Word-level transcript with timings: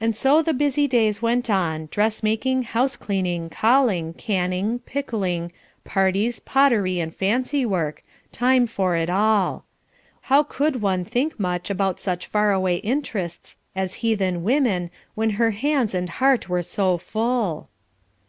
And 0.00 0.16
so 0.16 0.42
the 0.42 0.52
busy 0.52 0.88
days 0.88 1.22
went 1.22 1.48
on, 1.48 1.86
dressmaking, 1.92 2.62
house 2.62 2.96
cleaning, 2.96 3.48
calling, 3.48 4.12
canning, 4.12 4.80
pickling, 4.80 5.52
parties, 5.84 6.40
pottery, 6.40 6.98
and 6.98 7.14
fancy 7.14 7.64
work, 7.64 8.02
time 8.32 8.66
for 8.66 8.96
it 8.96 9.08
all. 9.08 9.64
How 10.22 10.42
could 10.42 10.82
one 10.82 11.04
think 11.04 11.38
much 11.38 11.70
about 11.70 12.00
such 12.00 12.26
far 12.26 12.50
away 12.50 12.78
interests 12.78 13.56
as 13.76 13.94
heathen 14.02 14.42
women 14.42 14.90
when 15.14 15.30
her 15.38 15.52
hands 15.52 15.94
and 15.94 16.08
heart 16.10 16.48
were 16.48 16.62
so 16.64 16.98
full? 16.98 17.68